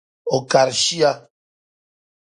O 0.35 0.37
kari 0.51 0.73
shia. 0.83 1.11